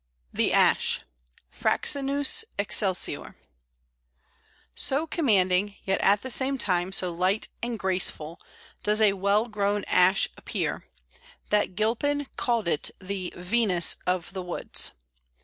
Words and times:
]The 0.41 0.51
Ash 0.51 1.01
(Fraxinus 1.51 2.43
excelsior). 2.57 3.35
So 4.73 5.05
commanding, 5.05 5.75
yet 5.85 6.01
at 6.01 6.23
the 6.23 6.31
same 6.31 6.57
time 6.57 6.91
so 6.91 7.13
light 7.13 7.49
and 7.61 7.77
graceful, 7.77 8.39
does 8.81 8.99
a 8.99 9.13
well 9.13 9.47
grown 9.47 9.83
Ash 9.85 10.27
appear, 10.35 10.87
that 11.51 11.75
Gilpin 11.75 12.25
called 12.35 12.67
it 12.67 12.89
the 12.99 13.31
"Venus 13.37 13.95
of 14.07 14.33
the 14.33 14.41
Woods." 14.41 14.93